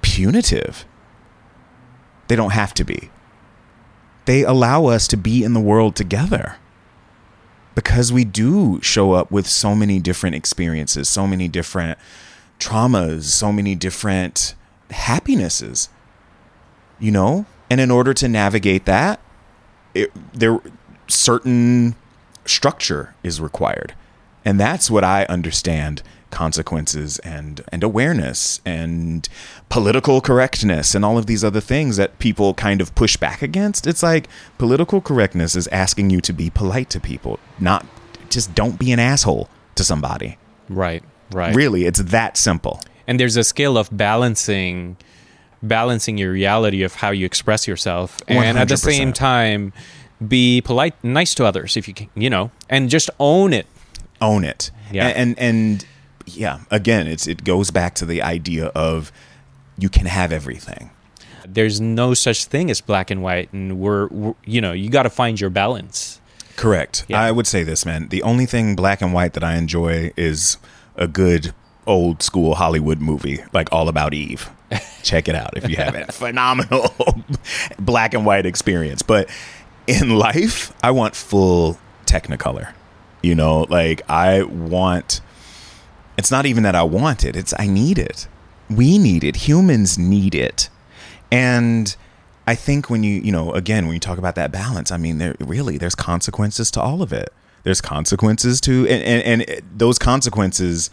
[0.02, 0.86] punitive.
[2.28, 3.10] They don't have to be.
[4.26, 6.58] They allow us to be in the world together
[7.76, 12.00] because we do show up with so many different experiences, so many different
[12.60, 14.56] traumas, so many different
[14.90, 15.90] happinesses.
[16.98, 19.20] You know, and in order to navigate that,
[19.94, 20.60] it, there
[21.08, 21.96] certain
[22.46, 23.94] structure is required,
[24.46, 29.30] and that's what I understand consequences and and awareness and
[29.70, 33.88] political correctness and all of these other things that people kind of push back against
[33.88, 37.86] it's like political correctness is asking you to be polite to people not
[38.30, 41.04] just don't be an asshole to somebody Right.
[41.32, 41.56] Right.
[41.56, 44.98] really it's that simple And there's a skill of balancing
[45.62, 49.74] balancing your reality of how you express yourself and at the same time
[50.28, 53.68] be polite nice to others if you can, you know, and just own it.
[54.22, 55.08] own it Yeah.
[55.08, 55.86] and, and and
[56.26, 59.12] yeah again it's it goes back to the idea of
[59.78, 60.90] you can have everything
[61.48, 65.04] There's no such thing as black and white and we're, we're you know, you got
[65.04, 66.20] to find your balance.
[66.56, 67.06] Correct.
[67.08, 67.22] Yeah.
[67.22, 68.08] I would say this, man.
[68.10, 70.58] The only thing black and white that I enjoy is
[70.96, 71.54] a good
[71.86, 74.50] old school Hollywood movie, like All About Eve.
[75.04, 76.14] Check it out if you haven't.
[76.26, 76.96] Phenomenal
[77.80, 79.04] black and white experience.
[79.04, 79.30] But
[79.86, 82.74] in life, I want full Technicolor.
[83.22, 85.22] You know, like I want.
[86.18, 88.28] It's not even that I want it; it's I need it.
[88.70, 89.36] We need it.
[89.48, 90.70] Humans need it,
[91.32, 91.96] and
[92.48, 95.18] I think when you, you know, again, when you talk about that balance, I mean,
[95.18, 97.34] there really there's consequences to all of it.
[97.64, 100.90] There's consequences to, and and, and those consequences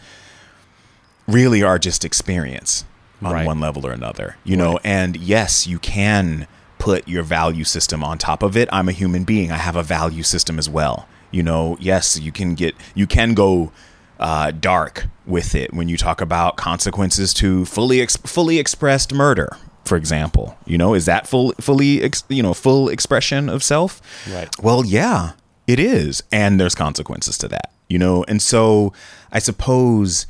[1.27, 2.85] really are just experience
[3.21, 3.45] on Right.
[3.45, 4.79] one level or another, you know.
[4.83, 6.47] And yes, you can
[6.79, 8.67] put your value system on top of it.
[8.71, 9.51] I'm a human being.
[9.51, 11.07] I have a value system as well.
[11.31, 13.71] You know, yes, you can get, you can go
[14.19, 19.57] uh, dark with it when you talk about consequences to fully ex- fully expressed murder,
[19.85, 20.57] for example.
[20.65, 24.01] You know, is that full fully ex- you know full expression of self?
[24.31, 24.49] Right.
[24.61, 25.33] Well, yeah,
[25.67, 27.71] it is, and there's consequences to that.
[27.89, 28.93] You know, and so
[29.31, 30.25] I suppose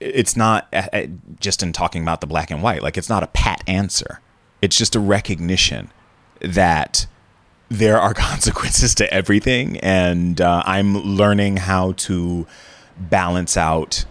[0.00, 1.06] it's not uh, uh,
[1.40, 4.20] just in talking about the black and white like it's not a pat answer
[4.60, 5.90] it's just a recognition
[6.40, 7.06] that
[7.68, 12.46] there are consequences to everything and uh, i'm learning how to
[12.98, 14.04] balance out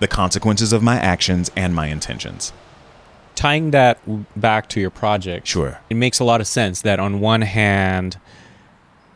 [0.00, 2.52] the consequences of my actions and my intentions
[3.34, 3.98] Tying that
[4.34, 5.46] back to your project.
[5.46, 5.78] Sure.
[5.90, 8.18] It makes a lot of sense that on one hand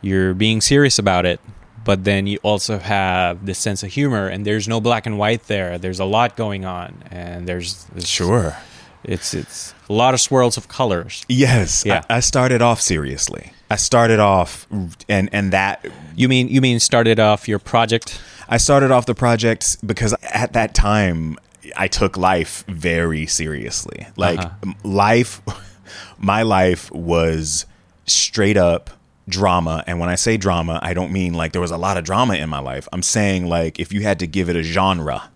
[0.01, 1.39] you're being serious about it,
[1.83, 5.47] but then you also have this sense of humor and there's no black and white
[5.47, 5.79] there.
[5.79, 8.57] There's a lot going on and there's, there's sure
[9.03, 11.25] It's it's a lot of swirls of colors.
[11.27, 12.03] yes Yeah.
[12.07, 14.67] I, I started off seriously i started off
[15.09, 15.83] and and that
[16.15, 18.21] You mean you mean started off your project?
[18.51, 21.37] I started off the project because at that time
[21.77, 24.05] I took life very seriously.
[24.17, 24.73] Like Uh-huh.
[24.83, 25.41] life,
[26.19, 27.65] my life was
[28.05, 28.89] straight up
[29.29, 29.83] drama.
[29.87, 32.33] And when I say drama, I don't mean like there was a lot of drama
[32.35, 32.87] in my life.
[32.91, 35.29] I'm saying like if you had to give it a genre,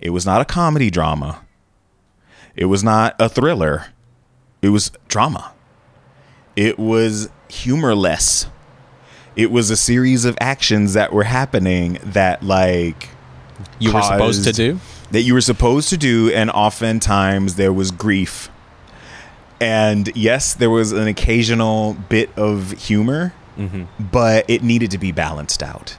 [0.00, 1.42] it was not a comedy drama.
[2.54, 3.88] It was not a thriller.
[4.62, 5.52] It was drama.
[6.54, 8.46] It was humorless.
[9.36, 13.10] It was a series of actions that were happening that like
[13.78, 14.80] You were supposed to do?
[15.10, 18.50] that you were supposed to do and oftentimes there was grief.
[19.60, 23.84] And yes there was an occasional bit of humor mm-hmm.
[23.98, 25.96] but it needed to be balanced out.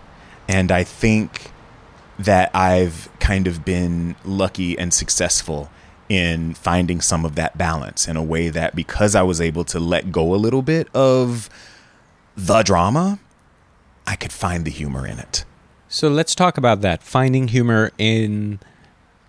[0.48, 1.52] And i think
[2.20, 5.70] that i've kind of been lucky and successful
[6.10, 9.80] in finding some of that balance in a way that because i was able to
[9.80, 11.50] let go a little bit of
[12.36, 13.20] the drama
[14.08, 15.46] i could find the humor in it
[15.90, 17.02] So let's talk about that.
[17.02, 18.60] Finding humor in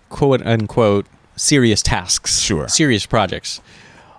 [0.09, 2.41] quote unquote serious tasks.
[2.41, 2.69] Sure.
[2.69, 3.61] Serious projects.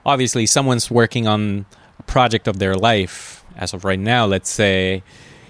[0.05, 1.65] Obviously, someone's working on
[1.99, 5.03] a project of their life as of right now, let's say,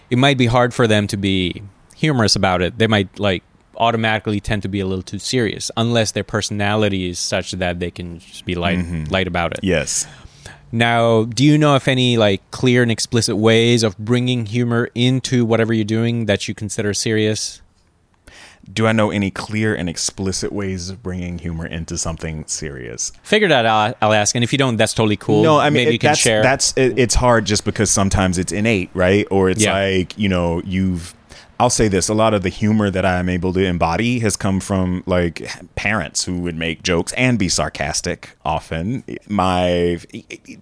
[0.09, 1.61] it might be hard for them to be
[1.95, 2.79] humorous about it.
[2.79, 3.43] They might like
[3.77, 7.91] automatically tend to be a little too serious unless their personality is such that they
[7.91, 9.05] can just be light mm-hmm.
[9.05, 9.59] light about it.
[9.63, 10.05] yes
[10.71, 15.45] Now, do you know if any like clear and explicit ways of bringing humor into
[15.45, 17.61] whatever you're doing that you consider serious?
[18.71, 23.11] do I know any clear and explicit ways of bringing humor into something serious?
[23.23, 23.97] Figure that out.
[23.99, 25.41] I'll ask, and if you don't, that's totally cool.
[25.41, 26.43] No, I mean maybe it- you can that's share.
[26.43, 29.25] that's it, it's hard just because sometimes it's innate, right?
[29.31, 29.73] Or it's Yeah.
[29.73, 31.15] like you know you've.
[31.59, 34.61] I'll say this: a lot of the humor that I'm able to embody has come
[34.61, 35.45] from like
[35.75, 38.37] parents who would make jokes and be sarcastic.
[38.45, 39.99] Often, my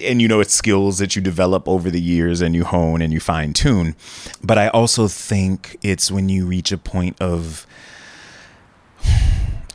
[0.03, 3.13] and you know it's skills that you develop over the years and you hone and
[3.13, 3.95] you fine tune.
[4.43, 7.67] But I also think it's when you reach a point of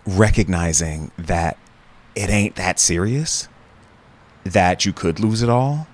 [0.05, 1.57] recognizing that
[2.17, 3.49] it ain't that serious,
[4.45, 5.87] that you could lose it all,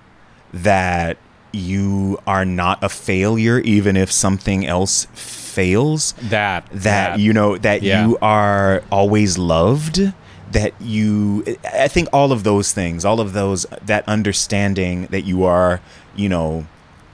[0.55, 1.19] that
[1.53, 7.83] you are not a failure even if something else fails, that that, you know, that
[7.83, 8.07] Yeah.
[8.07, 10.13] you are always loved.
[10.53, 15.45] That you, I think all of those things, all of those, that understanding that you
[15.45, 15.81] are,
[16.17, 16.67] you know,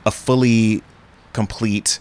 [0.07, 0.83] a fully
[1.33, 1.99] complete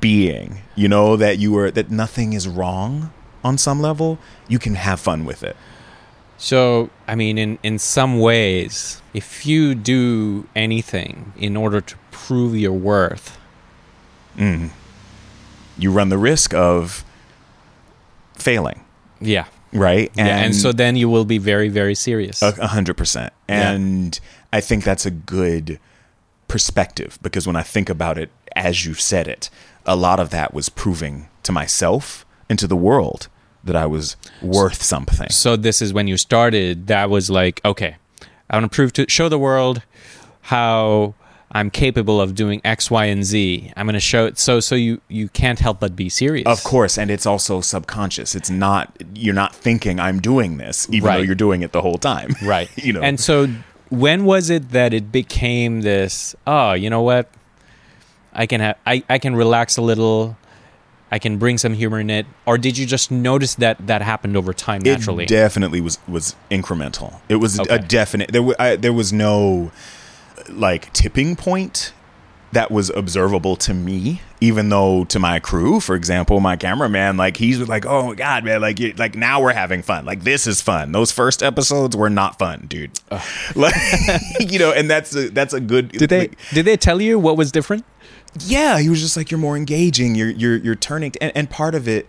[0.00, 3.12] being, you know, that you are, that nothing is wrong
[3.44, 5.56] on some level, you can have fun with it.
[6.42, 12.56] So, I mean, in in some ways, if you do anything in order to prove
[12.56, 13.38] your worth,
[14.36, 14.70] mm.
[15.78, 17.04] You run the risk of
[18.34, 18.84] failing,
[19.20, 20.10] yeah, right?
[20.16, 22.42] yeah, and so then you will be very, very serious.
[22.42, 23.32] A hundred percent.
[23.48, 23.70] Yeah.
[23.70, 24.18] And
[24.52, 25.78] I think that's a good
[26.48, 29.48] perspective because when I think about it as you've said it,
[29.86, 33.28] a lot of that was proving to myself and to the world
[33.64, 35.28] that I was worth something.
[35.30, 36.86] so this is when you started.
[36.88, 37.96] That was like, okay,
[38.50, 39.82] I want to prove to show the world
[40.42, 41.14] how
[41.52, 43.72] I'm capable of doing X, Y, and Z.
[43.76, 44.38] I'm going to show it.
[44.38, 46.46] So, so you you can't help but be serious.
[46.46, 48.34] Of course, and it's also subconscious.
[48.34, 51.98] It's not you're not thinking I'm doing this, even though you're doing it the whole
[51.98, 52.34] time.
[52.42, 53.02] right you know.
[53.02, 53.48] and so
[53.92, 57.28] when was it that it became this oh you know what
[58.32, 60.34] i can have I, I can relax a little
[61.12, 64.36] i can bring some humor in it or did you just notice that that happened
[64.36, 67.20] over time naturally It definitely was was incremental.
[67.28, 67.74] It was Okay.
[67.74, 68.32] a definite.
[68.32, 69.70] There, w- I, there was no
[70.48, 71.92] like tipping point
[72.52, 74.20] that was observable to me.
[74.42, 78.44] Even though to my crew, for example, my cameraman, like he's like, "Oh my god,
[78.44, 78.60] man!
[78.60, 80.04] Like, you, like now we're having fun.
[80.04, 80.90] Like this is fun.
[80.92, 82.90] Those first episodes were not fun, dude.
[83.54, 83.74] Like,
[84.40, 85.92] you know, and that's a that's a good.
[85.92, 87.84] did they like, did they tell you what was different
[88.40, 90.14] yeah he was just like you're more engaging.
[90.14, 92.06] You're you're you're turning and, and part of it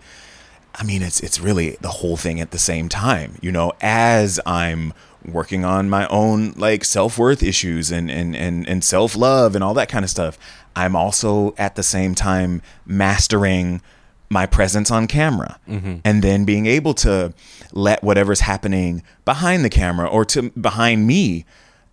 [0.74, 4.40] i mean it's it's really the whole thing at the same time you know as
[4.44, 4.92] i'm
[5.24, 9.88] working on my own like self-worth issues and and and, and self-love and all that
[9.88, 10.38] kind of stuff
[10.76, 13.80] i'm also at the same time mastering
[14.28, 15.96] my presence on camera mm-hmm.
[16.04, 17.32] and then being able to
[17.72, 21.44] let whatever's happening behind the camera or to behind me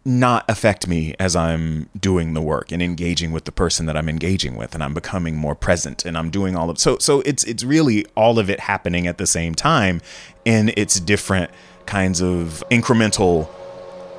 [0.04, 4.10] not affect me as I'm doing the work and engaging with the person that I'm
[4.10, 7.44] engaging with and I'm becoming more present and I'm doing all of so so it's
[7.44, 10.02] it's really all of it happening at the same time
[10.44, 11.52] in its different
[11.86, 13.48] kinds of incremental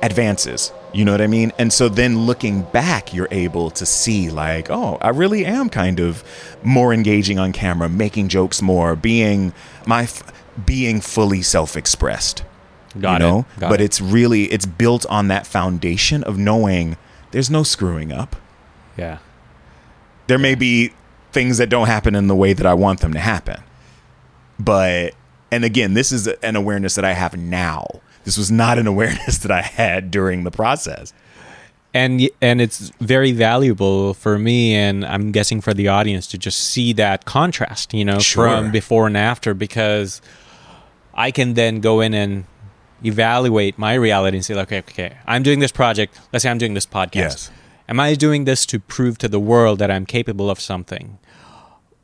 [0.01, 0.71] advances.
[0.93, 1.51] You know what I mean?
[1.57, 5.99] And so then looking back you're able to see like oh I really am kind
[5.99, 6.23] of
[6.63, 9.53] more engaging on camera making jokes more being
[9.85, 10.23] my f-
[10.65, 12.43] being fully self-expressed
[12.99, 13.29] Got you it.
[13.29, 13.45] know?
[13.59, 13.85] Got but it.
[13.85, 16.97] it's really it's built on that foundation of knowing
[17.31, 18.35] there's no screwing up.
[18.97, 19.17] Yeah.
[20.27, 20.93] There may be
[21.31, 23.61] things that don't happen in the way that i want them to happen.
[24.59, 25.13] But
[25.51, 27.87] and again this is an awareness that i have now.
[28.23, 31.13] This was not an awareness that i had during the process.
[31.95, 36.59] And and it's very valuable for me and I'm guessing for the audience to just
[36.59, 38.47] see that contrast, you know, Sure.
[38.47, 40.21] from before and after because
[41.13, 42.45] I can then go in and
[43.03, 46.19] evaluate my reality and say, like, okay, okay, I'm doing this project.
[46.31, 47.15] Let's say I'm doing this podcast.
[47.15, 47.51] Yes.
[47.89, 51.19] Am I doing this to prove to the world that I'm capable of something,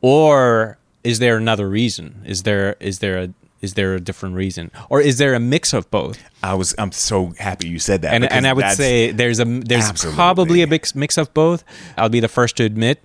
[0.00, 2.22] or is there another reason?
[2.26, 5.72] Is there is there a is there a different reason, or is there a mix
[5.72, 6.22] of both?
[6.42, 8.14] I was I'm so happy you said that.
[8.14, 10.16] and and I would say there's a there's Absolutely.
[10.16, 11.64] probably a mix mix of both.
[11.96, 13.02] I'll be the first to admit.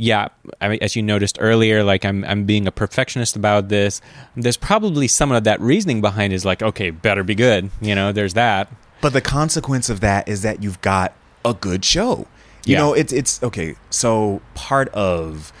[0.00, 0.28] Yeah,
[0.60, 4.00] I mean, as you noticed earlier, like I'm I'm being a perfectionist about this.
[4.36, 7.70] There's probably some of that reasoning behind is like, okay, better be good.
[7.80, 8.70] You know, there's that.
[9.00, 12.28] But the consequence of that is that you've got a good show.
[12.64, 12.78] You Yeah.
[12.78, 13.74] know, it's it's okay.
[13.90, 15.52] So part of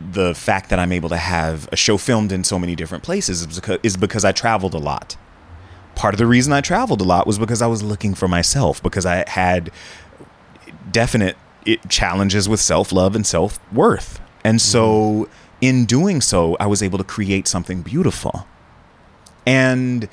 [0.00, 3.42] the fact that I'm able to have a show filmed in so many different places
[3.42, 5.16] is because, is because I traveled a lot.
[5.96, 8.82] Part of the reason I traveled a lot was because I was looking for myself
[8.82, 9.70] because I had
[10.90, 11.36] definite
[11.66, 14.20] it, challenges with self-love and self-worth.
[14.44, 14.70] And mm-hmm.
[14.70, 15.28] so
[15.60, 18.46] in doing so, I was able to create something beautiful.
[19.46, 20.08] And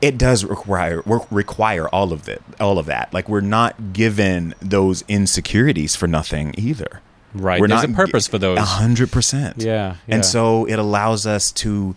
[0.00, 3.14] it does require require all of it, all of that.
[3.14, 7.00] Like we're not given those insecurities for nothing either.
[7.34, 7.60] Right.
[7.60, 8.58] We're There's not a purpose for those.
[8.58, 9.58] A hundred percent.
[9.58, 10.14] Yeah, yeah.
[10.14, 11.94] And so it allows us to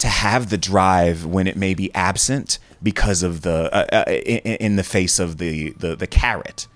[0.00, 4.56] to have the drive when it may be absent because of the uh, uh, in,
[4.56, 6.66] in the face of the, the the carrot.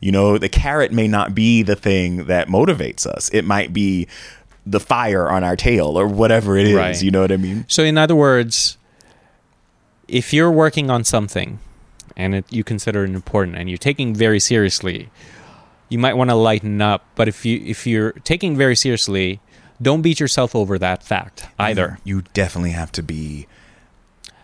[0.00, 3.28] You know, the carrot may not be the thing that motivates us.
[3.34, 4.08] It might be
[4.64, 6.74] the fire on our tail or whatever it is.
[6.74, 7.02] Right.
[7.02, 7.66] You know what I mean?
[7.68, 8.78] So, in other words,
[10.08, 11.58] if you're working on something
[12.16, 15.10] and it, you consider it important and you're taking very seriously,
[15.90, 17.04] you might want to lighten up.
[17.14, 19.40] But if you if you're taking very seriously,
[19.82, 21.98] don't beat yourself over that fact either.
[22.04, 23.46] You definitely have to be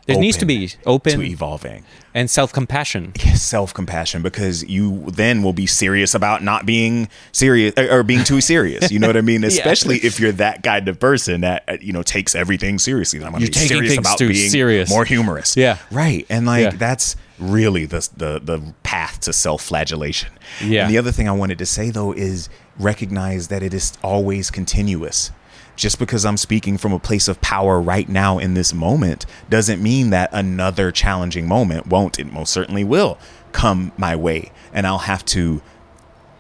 [0.07, 1.85] There needs to be open to evolving.
[2.15, 3.13] and self compassion.
[3.25, 8.23] Yes, self compassion because you then will be serious about not being serious or being
[8.25, 8.91] too serious.
[8.93, 9.43] You know what I mean?
[9.53, 13.19] Especially if you're that kind of person that uh, you know takes everything seriously.
[13.23, 14.89] I'm going to You're be taking serious things about too being serious.
[14.89, 15.57] more humorous.
[15.57, 15.79] Yeah.
[15.91, 16.25] right.
[16.31, 16.71] And like Yeah.
[16.79, 20.31] that's really the the the path to self flagellation.
[20.65, 20.83] Yeah.
[20.85, 22.49] And the other thing I wanted to say though is
[22.79, 25.31] recognize that it is always continuous.
[25.77, 29.83] Just because I'm speaking from a place of power right now in this moment doesn't
[29.83, 32.19] mean that another challenging moment won't.
[32.19, 33.19] It most certainly will
[33.53, 34.53] come my way.
[34.73, 35.61] And I'll have to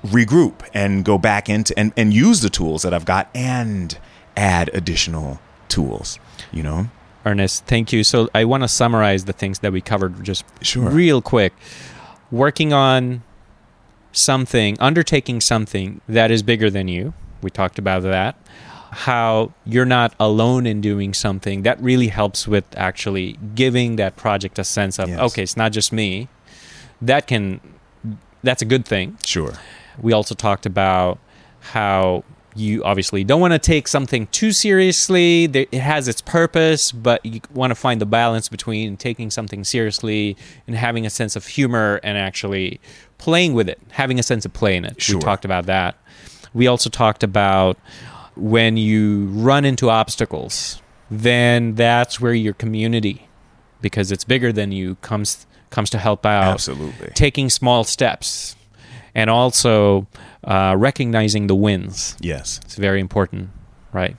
[0.04, 3.98] regroup and go back into and, and use the tools that I've got and
[4.36, 6.18] add additional tools,
[6.52, 6.88] you know?
[7.26, 8.04] Ernest, thank you.
[8.04, 10.88] So I want to summarize the things that we covered just Sure.
[10.88, 11.52] real quick.
[12.30, 13.22] Working on
[14.16, 17.14] something, undertaking something that is bigger than you.
[17.42, 18.36] We talked about that.
[18.90, 24.58] How you're not alone in doing something that really helps with actually giving that project
[24.58, 25.20] a sense of Yes.
[25.20, 26.28] okay, it's not just me.
[27.02, 27.60] That can
[28.42, 29.18] that's a good thing.
[29.24, 29.52] Sure.
[30.00, 31.18] We also talked about
[31.60, 35.44] how you obviously don't want to take something too seriously.
[35.44, 40.36] It has its purpose, but you want to find the balance between taking something seriously
[40.66, 42.80] and having a sense of humor and actually
[43.18, 45.00] playing with it, having a sense of play in it.
[45.00, 45.16] Sure.
[45.16, 45.96] We talked about that.
[46.54, 47.78] We also talked about
[48.36, 53.28] when you run into obstacles, then that's where your community,
[53.80, 57.10] because it's bigger than you, comes comes to help out Absolutely.
[57.14, 58.54] taking small steps
[59.14, 60.06] and also
[60.44, 62.16] uh, recognizing the wins.
[62.20, 62.60] Yes.
[62.64, 63.50] It's very important,
[63.92, 64.16] right?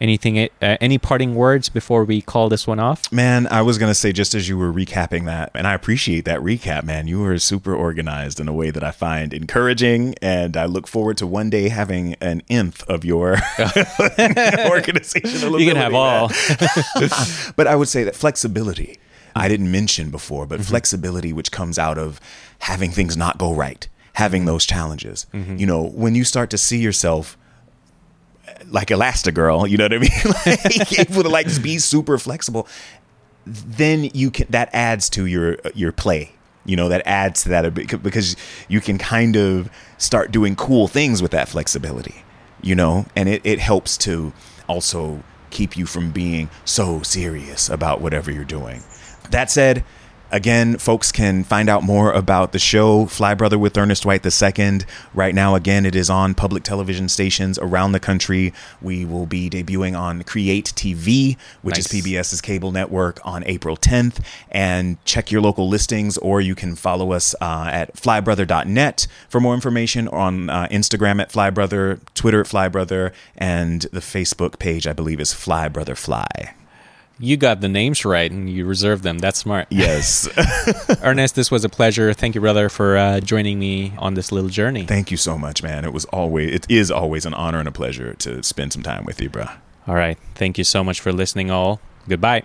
[0.00, 0.38] Anything?
[0.38, 3.10] Eh, uh, any parting words before we call this one off?
[3.12, 6.24] Man, I was going to say just as you were recapping that, and I appreciate
[6.24, 7.08] that recap, man.
[7.08, 11.16] You were super organized in a way that I find encouraging, and I look forward
[11.18, 13.38] to one day having an nth of your
[14.68, 15.52] organization.
[15.58, 16.28] You can have all.
[17.56, 18.98] but I would say that flexibility,
[19.34, 19.48] I mm-hmm.
[19.48, 20.68] didn't mention before, but mm-hmm.
[20.68, 22.20] flexibility, which comes out of
[22.60, 24.46] having things not go right, having mm-hmm.
[24.46, 25.26] those challenges.
[25.32, 27.36] You know, when you start to see yourself
[28.70, 30.10] like Elastigirl, you know what I mean?
[30.78, 32.68] like, able to like be super flexible.
[33.46, 36.32] Then you can that adds to your your play.
[36.64, 38.36] You know that adds to that uh, because
[38.68, 42.24] you can kind of start doing cool things with that flexibility.
[42.60, 44.32] You know, and it it helps to
[44.68, 48.82] also keep you from being so serious about whatever you're doing.
[49.30, 49.84] That said,
[50.30, 54.80] again, folks can find out more about the show Fly Brother with Ernest White II.
[55.14, 58.52] Right now, again, it is on public television stations around the country.
[58.80, 61.92] We will be debuting on Create TV, which Nice.
[61.92, 64.22] is PBS's cable network, on April 10th.
[64.50, 69.54] And check your local listings, or you can follow us uh, at flybrother.net for more
[69.54, 75.20] information on uh, Instagram at Flybrother, Twitter at Flybrother, and the Facebook page, I believe,
[75.20, 76.54] is Fly Brother Fly.
[77.20, 79.18] You got the names right and you reserved them.
[79.18, 79.66] That's smart.
[79.70, 80.28] Yes.
[81.02, 82.12] Ernest, this was a pleasure.
[82.12, 84.86] Thank you, brother, for uh, joining me on this little journey.
[84.86, 85.84] Thank you so much, man.
[85.84, 89.04] It was always, it is always an honor and a pleasure to spend some time
[89.04, 89.46] with you, bro.
[89.86, 90.18] All right.
[90.34, 91.80] Thank you so much for listening, all.
[92.08, 92.44] Goodbye.